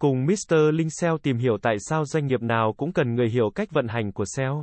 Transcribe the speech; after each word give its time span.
Cùng 0.00 0.26
Mr. 0.26 0.54
Linh 0.72 0.90
SEO 0.90 1.18
tìm 1.18 1.38
hiểu 1.38 1.56
tại 1.62 1.76
sao 1.78 2.04
doanh 2.04 2.26
nghiệp 2.26 2.42
nào 2.42 2.74
cũng 2.76 2.92
cần 2.92 3.14
người 3.14 3.28
hiểu 3.28 3.50
cách 3.54 3.68
vận 3.72 3.88
hành 3.88 4.12
của 4.12 4.24
SEO. 4.36 4.62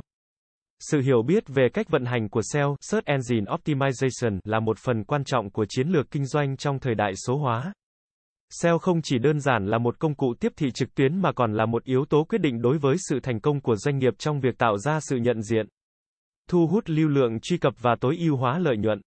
Sự 0.80 1.00
hiểu 1.00 1.22
biết 1.22 1.44
về 1.48 1.68
cách 1.72 1.86
vận 1.88 2.04
hành 2.04 2.28
của 2.28 2.42
SEO, 2.42 2.76
Search 2.80 3.06
Engine 3.06 3.52
Optimization, 3.52 4.38
là 4.44 4.60
một 4.60 4.78
phần 4.78 5.04
quan 5.04 5.24
trọng 5.24 5.50
của 5.50 5.66
chiến 5.68 5.88
lược 5.88 6.10
kinh 6.10 6.26
doanh 6.26 6.56
trong 6.56 6.78
thời 6.78 6.94
đại 6.94 7.12
số 7.26 7.36
hóa. 7.36 7.72
SEO 8.50 8.78
không 8.78 9.02
chỉ 9.02 9.18
đơn 9.18 9.40
giản 9.40 9.66
là 9.66 9.78
một 9.78 9.98
công 9.98 10.14
cụ 10.14 10.34
tiếp 10.40 10.52
thị 10.56 10.70
trực 10.70 10.94
tuyến 10.94 11.16
mà 11.16 11.32
còn 11.32 11.54
là 11.54 11.66
một 11.66 11.84
yếu 11.84 12.04
tố 12.04 12.24
quyết 12.24 12.40
định 12.40 12.62
đối 12.62 12.78
với 12.78 12.96
sự 12.98 13.20
thành 13.22 13.40
công 13.40 13.60
của 13.60 13.76
doanh 13.76 13.98
nghiệp 13.98 14.14
trong 14.18 14.40
việc 14.40 14.58
tạo 14.58 14.78
ra 14.78 15.00
sự 15.00 15.16
nhận 15.16 15.42
diện, 15.42 15.66
thu 16.48 16.66
hút 16.66 16.84
lưu 16.86 17.08
lượng 17.08 17.40
truy 17.40 17.58
cập 17.58 17.74
và 17.80 17.96
tối 18.00 18.16
ưu 18.20 18.36
hóa 18.36 18.58
lợi 18.58 18.76
nhuận. 18.76 19.00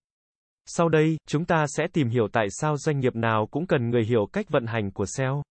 Sau 0.65 0.89
đây, 0.89 1.17
chúng 1.27 1.45
ta 1.45 1.65
sẽ 1.67 1.87
tìm 1.93 2.09
hiểu 2.09 2.27
tại 2.33 2.47
sao 2.49 2.77
doanh 2.77 2.99
nghiệp 2.99 3.15
nào 3.15 3.47
cũng 3.51 3.67
cần 3.67 3.89
người 3.89 4.03
hiểu 4.03 4.27
cách 4.33 4.49
vận 4.49 4.65
hành 4.65 4.91
của 4.91 5.05
SEO. 5.05 5.43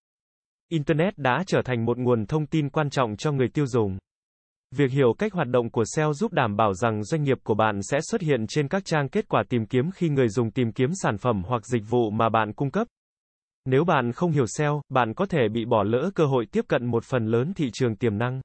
Internet 0.69 1.19
đã 1.19 1.43
trở 1.47 1.63
thành 1.65 1.85
một 1.85 1.99
nguồn 1.99 2.27
thông 2.27 2.47
tin 2.47 2.71
quan 2.71 2.91
trọng 2.91 3.17
cho 3.17 3.33
người 3.33 3.49
tiêu 3.49 3.67
dùng. 3.67 3.99
Việc 4.77 4.91
hiểu 4.91 5.15
cách 5.19 5.33
hoạt 5.33 5.49
động 5.49 5.71
của 5.71 5.85
SEO 5.97 6.13
giúp 6.13 6.33
đảm 6.33 6.57
bảo 6.57 6.75
rằng 6.75 7.05
doanh 7.05 7.23
nghiệp 7.23 7.39
của 7.45 7.55
bạn 7.55 7.81
sẽ 7.83 7.99
xuất 8.11 8.21
hiện 8.21 8.47
trên 8.49 8.69
các 8.69 8.85
trang 8.85 9.09
kết 9.09 9.29
quả 9.29 9.43
tìm 9.49 9.67
kiếm 9.67 9.91
khi 9.95 10.09
người 10.09 10.29
dùng 10.29 10.51
tìm 10.51 10.73
kiếm 10.73 10.91
sản 10.95 11.19
phẩm 11.19 11.43
hoặc 11.47 11.67
dịch 11.67 11.83
vụ 11.89 12.11
mà 12.11 12.29
bạn 12.29 12.53
cung 12.53 12.71
cấp. 12.71 12.87
Nếu 13.65 13.85
bạn 13.85 14.13
không 14.13 14.31
hiểu 14.31 14.47
SEO, 14.47 14.83
bạn 14.89 15.15
có 15.15 15.27
thể 15.27 15.49
bị 15.53 15.65
bỏ 15.65 15.83
lỡ 15.83 16.11
cơ 16.15 16.27
hội 16.27 16.47
tiếp 16.53 16.65
cận 16.69 16.87
một 16.87 17.05
phần 17.05 17.27
lớn 17.27 17.53
thị 17.57 17.71
trường 17.73 17.97
tiềm 17.97 18.19
năng. 18.19 18.41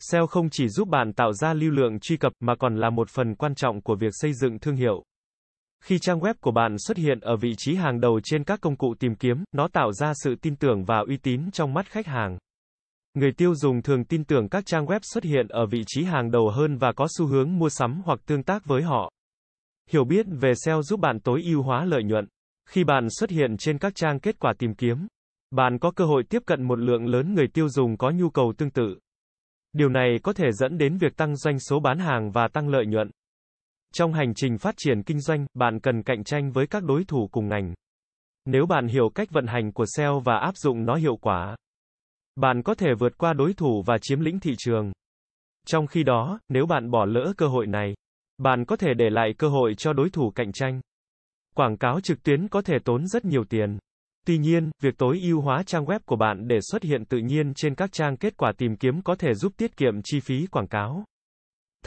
SEO 0.00 0.26
không 0.26 0.50
chỉ 0.50 0.68
giúp 0.68 0.88
bạn 0.88 1.12
tạo 1.12 1.32
ra 1.32 1.54
lưu 1.54 1.70
lượng 1.70 2.00
truy 2.00 2.16
cập 2.16 2.32
mà 2.40 2.54
còn 2.56 2.76
là 2.76 2.90
một 2.90 3.10
phần 3.10 3.34
quan 3.34 3.54
trọng 3.54 3.82
của 3.82 3.96
việc 3.96 4.10
xây 4.12 4.32
dựng 4.32 4.58
thương 4.58 4.76
hiệu. 4.76 5.04
Khi 5.84 5.98
trang 5.98 6.20
web 6.20 6.34
của 6.40 6.50
bạn 6.50 6.76
xuất 6.78 6.96
hiện 6.96 7.20
ở 7.20 7.36
vị 7.36 7.54
trí 7.56 7.74
hàng 7.74 8.00
đầu 8.00 8.20
trên 8.24 8.44
các 8.44 8.60
công 8.60 8.76
cụ 8.76 8.94
tìm 9.00 9.14
kiếm, 9.14 9.44
nó 9.52 9.68
tạo 9.68 9.92
ra 9.92 10.12
sự 10.24 10.34
tin 10.42 10.56
tưởng 10.56 10.84
và 10.84 10.98
uy 11.08 11.16
tín 11.16 11.50
trong 11.50 11.74
mắt 11.74 11.86
khách 11.86 12.06
hàng. 12.06 12.38
Người 13.14 13.32
tiêu 13.32 13.54
dùng 13.54 13.82
thường 13.82 14.04
tin 14.04 14.24
tưởng 14.24 14.48
các 14.48 14.66
trang 14.66 14.86
web 14.86 15.00
xuất 15.02 15.24
hiện 15.24 15.48
ở 15.48 15.66
vị 15.66 15.82
trí 15.86 16.04
hàng 16.04 16.30
đầu 16.30 16.50
hơn 16.50 16.76
và 16.76 16.92
có 16.92 17.06
xu 17.18 17.26
hướng 17.26 17.58
mua 17.58 17.68
sắm 17.68 18.02
hoặc 18.04 18.18
tương 18.26 18.42
tác 18.42 18.64
với 18.64 18.82
họ. 18.82 19.10
Hiểu 19.90 20.04
biết 20.04 20.26
về 20.40 20.52
SEO 20.64 20.82
giúp 20.82 21.00
bạn 21.00 21.20
tối 21.20 21.42
ưu 21.44 21.62
hóa 21.62 21.84
lợi 21.84 22.02
nhuận. 22.02 22.26
Khi 22.68 22.84
bạn 22.84 23.06
xuất 23.10 23.30
hiện 23.30 23.56
trên 23.56 23.78
các 23.78 23.94
trang 23.94 24.20
kết 24.20 24.38
quả 24.38 24.52
tìm 24.58 24.74
kiếm, 24.74 25.06
bạn 25.50 25.78
có 25.78 25.90
cơ 25.90 26.04
hội 26.04 26.22
tiếp 26.28 26.42
cận 26.46 26.62
một 26.62 26.78
lượng 26.78 27.06
lớn 27.06 27.34
người 27.34 27.46
tiêu 27.48 27.68
dùng 27.68 27.96
có 27.96 28.10
nhu 28.10 28.30
cầu 28.30 28.52
tương 28.58 28.70
tự. 28.70 28.98
Điều 29.72 29.88
này 29.88 30.18
có 30.22 30.32
thể 30.32 30.52
dẫn 30.52 30.78
đến 30.78 30.98
việc 30.98 31.16
tăng 31.16 31.36
doanh 31.36 31.58
số 31.58 31.80
bán 31.80 31.98
hàng 31.98 32.30
và 32.30 32.48
tăng 32.48 32.68
lợi 32.68 32.86
nhuận. 32.86 33.10
Trong 33.94 34.12
hành 34.12 34.34
trình 34.34 34.58
phát 34.58 34.74
triển 34.76 35.02
kinh 35.02 35.20
doanh, 35.20 35.46
bạn 35.54 35.80
cần 35.80 36.02
cạnh 36.02 36.24
tranh 36.24 36.50
với 36.50 36.66
các 36.66 36.84
đối 36.84 37.04
thủ 37.04 37.28
cùng 37.32 37.48
ngành. 37.48 37.74
Nếu 38.44 38.66
bạn 38.66 38.86
hiểu 38.86 39.08
cách 39.14 39.28
vận 39.30 39.46
hành 39.46 39.72
của 39.72 39.84
SEO 39.96 40.20
và 40.20 40.38
áp 40.38 40.56
dụng 40.56 40.84
nó 40.84 40.94
hiệu 40.94 41.16
quả, 41.16 41.56
bạn 42.36 42.62
có 42.62 42.74
thể 42.74 42.94
vượt 42.98 43.18
qua 43.18 43.32
đối 43.32 43.52
thủ 43.52 43.82
và 43.86 43.98
chiếm 44.02 44.20
lĩnh 44.20 44.40
thị 44.40 44.54
trường. 44.58 44.92
Trong 45.66 45.86
khi 45.86 46.02
đó, 46.02 46.40
nếu 46.48 46.66
bạn 46.66 46.90
bỏ 46.90 47.04
lỡ 47.04 47.32
cơ 47.36 47.46
hội 47.46 47.66
này, 47.66 47.94
bạn 48.38 48.64
có 48.64 48.76
thể 48.76 48.94
để 48.94 49.10
lại 49.10 49.34
cơ 49.38 49.48
hội 49.48 49.74
cho 49.74 49.92
đối 49.92 50.10
thủ 50.10 50.30
cạnh 50.34 50.52
tranh. 50.52 50.80
Quảng 51.54 51.76
cáo 51.76 52.00
trực 52.00 52.22
tuyến 52.22 52.48
có 52.48 52.62
thể 52.62 52.74
tốn 52.84 53.06
rất 53.06 53.24
nhiều 53.24 53.44
tiền. 53.44 53.78
Tuy 54.26 54.38
nhiên, 54.38 54.70
việc 54.82 54.98
tối 54.98 55.20
ưu 55.22 55.40
hóa 55.40 55.62
trang 55.62 55.84
web 55.84 56.00
của 56.06 56.16
bạn 56.16 56.48
để 56.48 56.58
xuất 56.60 56.82
hiện 56.82 57.04
tự 57.04 57.18
nhiên 57.18 57.52
trên 57.54 57.74
các 57.74 57.92
trang 57.92 58.16
kết 58.16 58.36
quả 58.36 58.52
tìm 58.58 58.76
kiếm 58.76 59.02
có 59.02 59.14
thể 59.14 59.34
giúp 59.34 59.52
tiết 59.56 59.76
kiệm 59.76 60.02
chi 60.04 60.20
phí 60.20 60.46
quảng 60.46 60.68
cáo. 60.68 61.04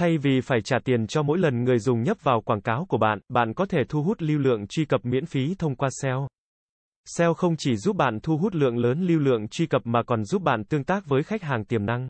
Thay 0.02 0.18
vì 0.18 0.42
phải 0.42 0.62
trả 0.62 0.80
tiền 0.80 1.08
cho 1.08 1.24
mỗi 1.24 1.40
lần 1.40 1.64
người 1.64 1.80
dùng 1.80 2.04
nhấp 2.04 2.24
vào 2.24 2.42
quảng 2.42 2.62
cáo 2.62 2.86
của 2.90 2.98
bạn, 2.98 3.20
bạn 3.30 3.54
có 3.54 3.66
thể 3.66 3.80
thu 3.90 4.04
hút 4.04 4.22
lưu 4.22 4.40
lượng 4.40 4.68
truy 4.68 4.86
cập 4.86 5.06
miễn 5.06 5.26
phí 5.26 5.56
thông 5.60 5.76
qua 5.76 5.90
SEO. 6.02 6.28
SEO 7.06 7.34
không 7.34 7.56
chỉ 7.58 7.76
giúp 7.76 7.96
bạn 7.96 8.20
thu 8.24 8.38
hút 8.38 8.56
lượng 8.56 8.78
lớn 8.78 9.02
lưu 9.02 9.20
lượng 9.20 9.48
truy 9.48 9.66
cập 9.66 9.82
mà 9.86 10.04
còn 10.04 10.26
giúp 10.26 10.42
bạn 10.42 10.64
tương 10.64 10.84
tác 10.84 11.06
với 11.06 11.24
khách 11.24 11.44
hàng 11.44 11.66
tiềm 11.66 11.86
năng. 11.86 12.08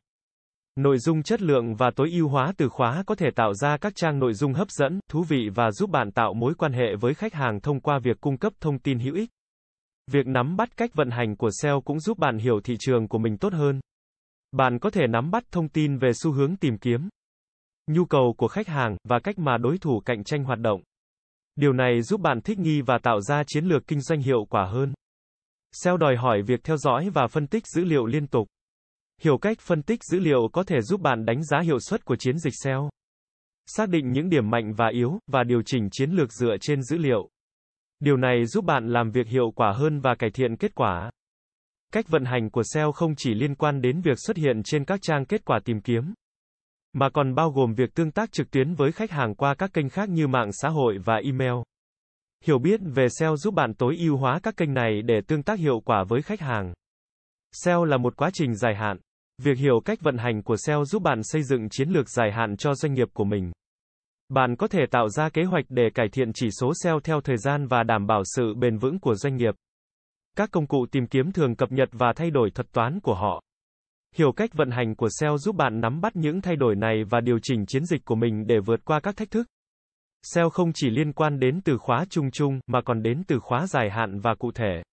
Nội 0.76 0.98
dung 0.98 1.24
chất 1.24 1.42
lượng 1.42 1.76
và 1.76 1.92
tối 1.96 2.12
ưu 2.12 2.28
hóa 2.28 2.54
từ 2.58 2.70
khóa 2.70 3.04
có 3.08 3.16
thể 3.16 3.28
tạo 3.36 3.54
ra 3.54 3.78
các 3.78 3.94
trang 3.96 4.20
nội 4.20 4.34
dung 4.34 4.54
hấp 4.54 4.70
dẫn, 4.70 5.00
thú 5.10 5.24
vị 5.30 5.50
và 5.56 5.72
giúp 5.72 5.90
bạn 5.90 6.12
tạo 6.12 6.34
mối 6.34 6.54
quan 6.58 6.74
hệ 6.74 6.96
với 7.00 7.14
khách 7.14 7.34
hàng 7.34 7.62
thông 7.62 7.80
qua 7.80 8.00
việc 8.00 8.22
cung 8.22 8.38
cấp 8.38 8.54
thông 8.60 8.80
tin 8.80 9.00
hữu 9.00 9.16
ích. 9.16 9.30
Việc 10.12 10.28
nắm 10.28 10.56
bắt 10.56 10.78
cách 10.78 10.92
vận 10.94 11.10
hành 11.10 11.36
của 11.36 11.50
SEO 11.62 11.82
cũng 11.82 12.00
giúp 12.00 12.18
bạn 12.18 12.38
hiểu 12.38 12.60
thị 12.64 12.76
trường 12.80 13.08
của 13.08 13.18
mình 13.18 13.38
tốt 13.38 13.54
hơn. 13.54 13.80
Bạn 14.52 14.80
có 14.80 14.90
thể 14.90 15.08
nắm 15.08 15.32
bắt 15.32 15.44
thông 15.52 15.70
tin 15.70 15.98
về 15.98 16.12
xu 16.14 16.32
hướng 16.32 16.56
tìm 16.56 16.78
kiếm, 16.78 17.10
nhu 17.88 18.06
cầu 18.06 18.36
của 18.38 18.48
khách 18.48 18.68
hàng 18.68 18.98
và 19.04 19.20
cách 19.20 19.40
mà 19.40 19.58
đối 19.58 19.78
thủ 19.78 20.02
cạnh 20.06 20.24
tranh 20.24 20.44
hoạt 20.44 20.60
động. 20.60 20.82
Điều 21.56 21.74
này 21.74 22.02
giúp 22.02 22.22
bạn 22.22 22.42
thích 22.42 22.60
nghi 22.60 22.82
và 22.82 22.98
tạo 23.04 23.22
ra 23.22 23.44
chiến 23.48 23.66
lược 23.66 23.88
kinh 23.88 24.02
doanh 24.02 24.22
hiệu 24.22 24.46
quả 24.50 24.66
hơn. 24.66 24.94
SEO 25.72 25.98
đòi 25.98 26.16
hỏi 26.16 26.42
việc 26.42 26.64
theo 26.64 26.78
dõi 26.78 27.10
và 27.10 27.28
phân 27.28 27.48
tích 27.48 27.64
dữ 27.68 27.84
liệu 27.84 28.06
liên 28.06 28.28
tục. 28.28 28.48
Hiểu 29.22 29.38
cách 29.38 29.58
phân 29.62 29.84
tích 29.84 30.00
dữ 30.04 30.20
liệu 30.20 30.50
có 30.54 30.64
thể 30.64 30.82
giúp 30.82 31.02
bạn 31.02 31.26
đánh 31.26 31.44
giá 31.44 31.60
hiệu 31.60 31.80
suất 31.80 32.06
của 32.06 32.16
chiến 32.16 32.40
dịch 32.40 32.54
SEO, 32.64 32.90
xác 33.66 33.90
định 33.90 34.12
những 34.12 34.30
điểm 34.30 34.50
mạnh 34.50 34.74
và 34.74 34.88
yếu 34.94 35.20
và 35.28 35.44
điều 35.44 35.62
chỉnh 35.66 35.90
chiến 35.92 36.12
lược 36.12 36.34
dựa 36.34 36.56
trên 36.62 36.84
dữ 36.84 36.98
liệu. 36.98 37.30
Điều 38.00 38.18
này 38.18 38.46
giúp 38.46 38.66
bạn 38.66 38.88
làm 38.88 39.12
việc 39.12 39.28
hiệu 39.28 39.52
quả 39.56 39.72
hơn 39.72 40.00
và 40.00 40.16
cải 40.16 40.30
thiện 40.30 40.56
kết 40.56 40.76
quả. 40.76 41.12
Cách 41.94 42.06
vận 42.10 42.26
hành 42.26 42.50
của 42.50 42.64
SEO 42.74 42.92
không 42.92 43.16
chỉ 43.18 43.34
liên 43.34 43.56
quan 43.56 43.82
đến 43.82 44.02
việc 44.02 44.18
xuất 44.26 44.38
hiện 44.38 44.64
trên 44.64 44.86
các 44.86 45.00
trang 45.02 45.26
kết 45.26 45.46
quả 45.46 45.60
tìm 45.66 45.82
kiếm, 45.82 46.14
mà 46.94 47.10
còn 47.10 47.36
bao 47.36 47.52
gồm 47.52 47.74
việc 47.74 47.96
tương 47.96 48.12
tác 48.12 48.32
trực 48.32 48.52
tuyến 48.52 48.74
với 48.74 48.92
khách 48.92 49.12
hàng 49.12 49.36
qua 49.36 49.54
các 49.54 49.74
kênh 49.74 49.90
khác 49.90 50.10
như 50.10 50.28
mạng 50.28 50.50
xã 50.52 50.70
hội 50.70 50.98
và 51.06 51.16
email. 51.16 51.54
Hiểu 52.44 52.60
biết 52.60 52.80
về 52.84 53.08
SEO 53.10 53.38
giúp 53.38 53.54
bạn 53.54 53.74
tối 53.74 53.98
ưu 54.00 54.18
hóa 54.18 54.40
các 54.44 54.58
kênh 54.58 54.74
này 54.74 55.02
để 55.02 55.22
tương 55.28 55.44
tác 55.44 55.60
hiệu 55.60 55.80
quả 55.86 56.04
với 56.04 56.22
khách 56.22 56.40
hàng. 56.40 56.74
SEO 57.52 57.86
là 57.86 57.98
một 57.98 58.16
quá 58.16 58.30
trình 58.34 58.56
dài 58.56 58.76
hạn. 58.76 58.98
Việc 59.44 59.58
hiểu 59.58 59.82
cách 59.86 60.02
vận 60.02 60.18
hành 60.18 60.44
của 60.44 60.56
SEO 60.58 60.86
giúp 60.86 61.04
bạn 61.04 61.24
xây 61.24 61.44
dựng 61.44 61.70
chiến 61.70 61.90
lược 61.90 62.10
dài 62.10 62.32
hạn 62.32 62.58
cho 62.58 62.76
doanh 62.76 62.94
nghiệp 62.94 63.08
của 63.14 63.24
mình. 63.24 63.52
Bạn 64.30 64.56
có 64.56 64.68
thể 64.68 64.80
tạo 64.92 65.10
ra 65.10 65.30
kế 65.30 65.44
hoạch 65.44 65.66
để 65.70 65.90
cải 65.94 66.08
thiện 66.10 66.34
chỉ 66.34 66.50
số 66.60 66.74
SEO 66.84 67.00
theo 67.00 67.22
thời 67.22 67.38
gian 67.38 67.68
và 67.68 67.84
đảm 67.84 68.08
bảo 68.08 68.22
sự 68.36 68.54
bền 68.54 68.78
vững 68.78 69.00
của 69.00 69.16
doanh 69.16 69.36
nghiệp. 69.36 69.56
Các 70.38 70.50
công 70.52 70.68
cụ 70.68 70.86
tìm 70.92 71.08
kiếm 71.08 71.32
thường 71.32 71.56
cập 71.56 71.72
nhật 71.72 71.90
và 71.92 72.14
thay 72.16 72.32
đổi 72.32 72.52
thuật 72.52 72.72
toán 72.72 73.00
của 73.00 73.16
họ. 73.16 73.42
Hiểu 74.16 74.32
cách 74.32 74.54
vận 74.54 74.72
hành 74.72 74.96
của 74.96 75.10
SEO 75.20 75.38
giúp 75.38 75.56
bạn 75.56 75.82
nắm 75.82 76.02
bắt 76.02 76.16
những 76.16 76.42
thay 76.42 76.56
đổi 76.56 76.76
này 76.76 77.04
và 77.10 77.22
điều 77.22 77.40
chỉnh 77.44 77.66
chiến 77.66 77.86
dịch 77.86 78.06
của 78.06 78.16
mình 78.16 78.48
để 78.48 78.60
vượt 78.60 78.86
qua 78.86 79.00
các 79.00 79.18
thách 79.18 79.32
thức. 79.32 79.48
SEO 80.24 80.50
không 80.50 80.72
chỉ 80.74 80.90
liên 80.90 81.14
quan 81.14 81.40
đến 81.40 81.62
từ 81.66 81.78
khóa 81.78 82.06
chung 82.10 82.32
chung, 82.32 82.60
mà 82.68 82.82
còn 82.82 83.04
đến 83.04 83.22
từ 83.28 83.40
khóa 83.40 83.68
dài 83.68 83.90
hạn 83.90 84.20
và 84.20 84.36
cụ 84.36 84.52
thể. 84.52 84.84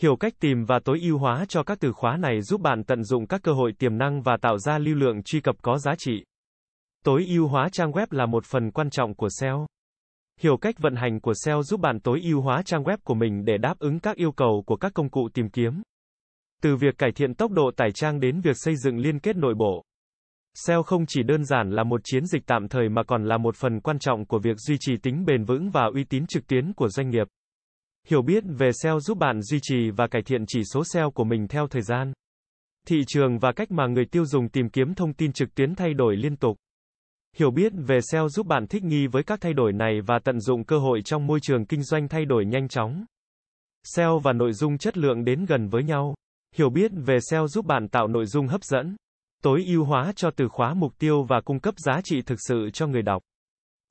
Hiểu 0.00 0.16
cách 0.16 0.32
tìm 0.40 0.64
và 0.64 0.78
tối 0.84 1.00
ưu 1.02 1.18
hóa 1.18 1.44
cho 1.48 1.62
các 1.62 1.78
từ 1.80 1.92
khóa 1.92 2.16
này 2.16 2.42
giúp 2.42 2.60
bạn 2.60 2.84
tận 2.84 3.04
dụng 3.04 3.26
các 3.26 3.40
cơ 3.42 3.52
hội 3.52 3.72
tiềm 3.78 3.98
năng 3.98 4.22
và 4.22 4.36
tạo 4.42 4.58
ra 4.58 4.78
lưu 4.78 4.94
lượng 4.94 5.22
truy 5.22 5.40
cập 5.40 5.56
có 5.62 5.78
giá 5.78 5.92
trị. 5.98 6.24
Tối 7.04 7.26
ưu 7.28 7.48
hóa 7.48 7.68
trang 7.72 7.90
web 7.90 8.06
là 8.10 8.26
một 8.26 8.44
phần 8.44 8.70
quan 8.70 8.90
trọng 8.90 9.14
của 9.14 9.28
SEO. 9.40 9.66
Hiểu 10.40 10.56
cách 10.56 10.74
vận 10.78 10.96
hành 10.96 11.20
của 11.20 11.32
SEO 11.44 11.62
giúp 11.62 11.80
bạn 11.80 12.00
tối 12.00 12.20
ưu 12.22 12.40
hóa 12.40 12.62
trang 12.62 12.84
web 12.84 12.96
của 13.04 13.14
mình 13.14 13.44
để 13.44 13.58
đáp 13.58 13.78
ứng 13.78 14.00
các 14.00 14.16
yêu 14.16 14.32
cầu 14.32 14.62
của 14.66 14.76
các 14.76 14.94
công 14.94 15.10
cụ 15.10 15.28
tìm 15.34 15.48
kiếm. 15.48 15.82
Từ 16.62 16.76
việc 16.76 16.98
cải 16.98 17.12
thiện 17.12 17.34
tốc 17.34 17.50
độ 17.50 17.70
tải 17.76 17.88
trang 17.94 18.20
đến 18.20 18.40
việc 18.40 18.56
xây 18.56 18.76
dựng 18.76 18.98
liên 18.98 19.18
kết 19.18 19.36
nội 19.36 19.54
bộ. 19.54 19.84
SEO 20.54 20.82
không 20.82 21.06
chỉ 21.06 21.22
đơn 21.22 21.44
giản 21.44 21.70
là 21.70 21.84
một 21.84 22.00
chiến 22.04 22.26
dịch 22.26 22.42
tạm 22.46 22.68
thời 22.68 22.88
mà 22.88 23.02
còn 23.02 23.24
là 23.24 23.38
một 23.38 23.56
phần 23.56 23.80
quan 23.80 23.98
trọng 23.98 24.26
của 24.26 24.38
việc 24.38 24.56
duy 24.58 24.76
trì 24.80 24.96
tính 24.96 25.24
bền 25.24 25.44
vững 25.44 25.70
và 25.70 25.90
uy 25.94 26.04
tín 26.04 26.26
trực 26.26 26.46
tuyến 26.46 26.72
của 26.72 26.88
doanh 26.88 27.10
nghiệp. 27.10 27.28
Hiểu 28.08 28.22
biết 28.22 28.44
về 28.58 28.70
SEO 28.82 29.00
giúp 29.00 29.18
bạn 29.18 29.42
duy 29.42 29.58
trì 29.62 29.90
và 29.90 30.06
cải 30.06 30.22
thiện 30.22 30.44
chỉ 30.48 30.62
số 30.72 30.82
SEO 30.84 31.10
của 31.10 31.24
mình 31.24 31.48
theo 31.48 31.66
thời 31.66 31.82
gian. 31.82 32.12
Thị 32.86 33.00
trường 33.06 33.38
và 33.38 33.52
cách 33.52 33.70
mà 33.70 33.86
người 33.86 34.04
tiêu 34.04 34.24
dùng 34.24 34.48
tìm 34.48 34.68
kiếm 34.70 34.94
thông 34.94 35.14
tin 35.14 35.32
trực 35.32 35.54
tuyến 35.54 35.74
thay 35.74 35.94
đổi 35.94 36.16
liên 36.16 36.36
tục. 36.36 36.56
Hiểu 37.36 37.50
biết 37.50 37.72
về 37.86 38.00
SEO 38.12 38.28
giúp 38.28 38.46
bạn 38.46 38.66
thích 38.66 38.82
nghi 38.82 39.06
với 39.06 39.22
các 39.22 39.40
thay 39.40 39.52
đổi 39.52 39.72
này 39.72 40.00
và 40.06 40.18
tận 40.24 40.40
dụng 40.40 40.64
cơ 40.64 40.78
hội 40.78 41.00
trong 41.04 41.26
môi 41.26 41.40
trường 41.42 41.66
kinh 41.66 41.82
doanh 41.82 42.08
thay 42.08 42.24
đổi 42.24 42.44
nhanh 42.44 42.68
chóng. 42.68 43.04
SEO 43.84 44.18
và 44.18 44.32
nội 44.32 44.52
dung 44.52 44.78
chất 44.78 44.98
lượng 44.98 45.24
đến 45.24 45.44
gần 45.44 45.68
với 45.68 45.82
nhau. 45.82 46.14
Hiểu 46.56 46.70
biết 46.70 46.90
về 46.94 47.18
SEO 47.30 47.48
giúp 47.48 47.66
bạn 47.66 47.88
tạo 47.88 48.08
nội 48.08 48.26
dung 48.26 48.46
hấp 48.46 48.64
dẫn, 48.64 48.96
tối 49.42 49.64
ưu 49.66 49.84
hóa 49.84 50.12
cho 50.16 50.30
từ 50.36 50.48
khóa 50.48 50.74
mục 50.74 50.92
tiêu 50.98 51.22
và 51.22 51.40
cung 51.40 51.60
cấp 51.60 51.74
giá 51.78 52.00
trị 52.04 52.22
thực 52.22 52.38
sự 52.48 52.70
cho 52.72 52.86
người 52.86 53.02
đọc. 53.02 53.22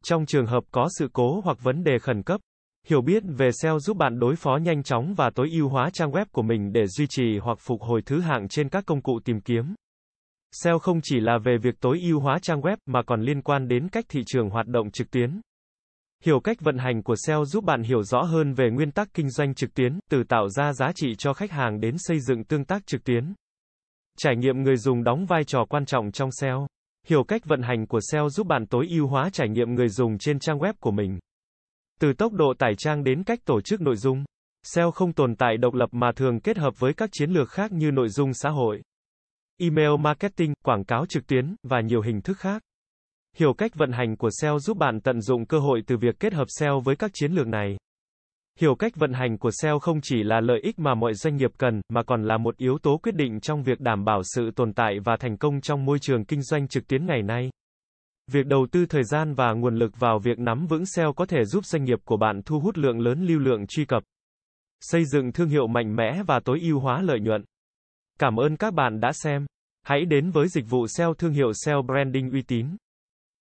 Trong 0.03 0.25
trường 0.25 0.45
hợp 0.45 0.63
có 0.71 0.87
sự 0.99 1.09
cố 1.13 1.41
hoặc 1.41 1.57
vấn 1.63 1.83
đề 1.83 1.99
khẩn 1.99 2.23
cấp, 2.23 2.41
hiểu 2.87 3.01
biết 3.01 3.23
về 3.37 3.49
SEO 3.61 3.79
giúp 3.79 3.97
bạn 3.97 4.19
đối 4.19 4.35
phó 4.35 4.57
nhanh 4.57 4.83
chóng 4.83 5.13
và 5.17 5.29
tối 5.35 5.49
ưu 5.51 5.69
hóa 5.69 5.89
trang 5.93 6.11
web 6.11 6.25
của 6.31 6.41
mình 6.41 6.73
để 6.73 6.87
duy 6.87 7.05
trì 7.09 7.37
hoặc 7.41 7.57
phục 7.61 7.81
hồi 7.81 8.01
thứ 8.05 8.19
hạng 8.19 8.47
trên 8.47 8.69
các 8.69 8.85
công 8.85 9.01
cụ 9.01 9.19
tìm 9.25 9.41
kiếm. 9.41 9.75
SEO 10.51 10.79
không 10.79 10.99
chỉ 11.03 11.19
là 11.19 11.37
về 11.43 11.57
việc 11.57 11.75
tối 11.79 11.99
ưu 12.01 12.19
hóa 12.19 12.39
trang 12.41 12.61
web 12.61 12.77
mà 12.85 13.03
còn 13.03 13.21
liên 13.21 13.41
quan 13.41 13.67
đến 13.67 13.89
cách 13.89 14.05
thị 14.09 14.21
trường 14.25 14.49
hoạt 14.49 14.67
động 14.67 14.91
trực 14.91 15.11
tuyến. 15.11 15.41
Hiểu 16.23 16.39
cách 16.39 16.57
vận 16.61 16.77
hành 16.77 17.03
của 17.03 17.15
SEO 17.15 17.45
giúp 17.45 17.63
bạn 17.63 17.83
hiểu 17.83 18.03
rõ 18.03 18.21
hơn 18.21 18.53
về 18.53 18.69
nguyên 18.71 18.91
tắc 18.91 19.13
kinh 19.13 19.29
doanh 19.29 19.55
trực 19.55 19.73
tuyến, 19.73 19.99
từ 20.09 20.23
tạo 20.23 20.49
ra 20.49 20.73
giá 20.73 20.91
trị 20.95 21.15
cho 21.17 21.33
khách 21.33 21.51
hàng 21.51 21.79
đến 21.79 21.95
xây 21.97 22.19
dựng 22.19 22.43
tương 22.43 22.65
tác 22.65 22.87
trực 22.87 23.03
tuyến. 23.03 23.33
Trải 24.17 24.35
nghiệm 24.35 24.63
người 24.63 24.77
dùng 24.77 25.03
đóng 25.03 25.25
vai 25.25 25.43
trò 25.43 25.65
quan 25.69 25.85
trọng 25.85 26.11
trong 26.11 26.29
SEO. 26.31 26.67
Hiểu 27.07 27.23
cách 27.23 27.41
vận 27.45 27.61
hành 27.61 27.87
của 27.87 27.99
SEO 28.11 28.29
giúp 28.29 28.47
bạn 28.47 28.65
tối 28.65 28.87
ưu 28.89 29.07
hóa 29.07 29.29
trải 29.33 29.49
nghiệm 29.49 29.73
người 29.73 29.89
dùng 29.89 30.17
trên 30.17 30.39
trang 30.39 30.59
web 30.59 30.73
của 30.79 30.91
mình. 30.91 31.19
Từ 31.99 32.13
tốc 32.13 32.33
độ 32.33 32.53
tải 32.59 32.73
trang 32.77 33.03
đến 33.03 33.23
cách 33.23 33.39
tổ 33.45 33.61
chức 33.61 33.81
nội 33.81 33.95
dung. 33.95 34.23
SEO 34.63 34.91
không 34.91 35.13
tồn 35.13 35.35
tại 35.35 35.57
độc 35.57 35.73
lập 35.73 35.89
mà 35.91 36.11
thường 36.15 36.39
kết 36.39 36.57
hợp 36.57 36.73
với 36.79 36.93
các 36.93 37.09
chiến 37.13 37.31
lược 37.31 37.49
khác 37.49 37.71
như 37.71 37.91
nội 37.91 38.09
dung 38.09 38.33
xã 38.33 38.49
hội, 38.49 38.81
email 39.61 39.89
marketing, 39.99 40.53
quảng 40.63 40.83
cáo 40.83 41.05
trực 41.05 41.27
tuyến, 41.27 41.55
và 41.63 41.81
nhiều 41.81 42.01
hình 42.01 42.21
thức 42.21 42.37
khác. 42.37 42.63
Hiểu 43.37 43.53
cách 43.53 43.71
vận 43.75 43.91
hành 43.91 44.15
của 44.15 44.29
SEO 44.41 44.59
giúp 44.59 44.77
bạn 44.77 44.99
tận 45.01 45.21
dụng 45.21 45.45
cơ 45.45 45.59
hội 45.59 45.81
từ 45.87 45.97
việc 45.97 46.19
kết 46.19 46.33
hợp 46.33 46.45
SEO 46.47 46.79
với 46.79 46.95
các 46.95 47.11
chiến 47.13 47.31
lược 47.31 47.47
này. 47.47 47.77
Hiểu 48.59 48.75
cách 48.75 48.93
vận 48.95 49.13
hành 49.13 49.37
của 49.37 49.51
SEO 49.51 49.79
không 49.79 49.99
chỉ 50.03 50.23
là 50.23 50.39
lợi 50.39 50.59
ích 50.63 50.79
mà 50.79 50.95
mọi 50.95 51.13
doanh 51.13 51.35
nghiệp 51.35 51.51
cần, 51.57 51.81
mà 51.89 52.03
còn 52.03 52.23
là 52.23 52.37
một 52.37 52.57
yếu 52.57 52.77
tố 52.77 52.97
quyết 53.03 53.15
định 53.15 53.39
trong 53.39 53.63
việc 53.63 53.79
đảm 53.79 54.05
bảo 54.05 54.21
sự 54.23 54.51
tồn 54.55 54.73
tại 54.73 54.99
và 55.03 55.15
thành 55.19 55.37
công 55.37 55.61
trong 55.61 55.85
môi 55.85 55.99
trường 55.99 56.25
kinh 56.25 56.41
doanh 56.41 56.67
trực 56.67 56.87
tuyến 56.87 57.05
ngày 57.05 57.21
nay. 57.21 57.49
Việc 58.31 58.45
đầu 58.45 58.67
tư 58.71 58.85
thời 58.85 59.03
gian 59.03 59.33
và 59.33 59.53
nguồn 59.53 59.75
lực 59.75 59.99
vào 59.99 60.19
việc 60.19 60.39
nắm 60.39 60.67
vững 60.67 60.85
SEO 60.85 61.13
có 61.13 61.25
thể 61.25 61.45
giúp 61.45 61.65
doanh 61.65 61.83
nghiệp 61.83 61.99
của 62.05 62.17
bạn 62.17 62.41
thu 62.45 62.59
hút 62.59 62.77
lượng 62.77 62.99
lớn 62.99 63.25
lưu 63.25 63.39
lượng 63.39 63.67
truy 63.67 63.85
cập, 63.85 64.03
xây 64.81 65.05
dựng 65.05 65.31
thương 65.31 65.49
hiệu 65.49 65.67
mạnh 65.67 65.95
mẽ 65.95 66.23
và 66.27 66.39
tối 66.39 66.59
ưu 66.61 66.79
hóa 66.79 67.01
lợi 67.01 67.19
nhuận. 67.19 67.43
Cảm 68.19 68.35
ơn 68.35 68.57
các 68.57 68.73
bạn 68.73 68.99
đã 68.99 69.11
xem. 69.13 69.45
Hãy 69.83 70.05
đến 70.05 70.31
với 70.31 70.47
dịch 70.47 70.65
vụ 70.69 70.87
SEO 70.87 71.13
thương 71.13 71.33
hiệu 71.33 71.51
SEO 71.53 71.81
branding 71.81 72.31
uy 72.31 72.41
tín. 72.41 72.67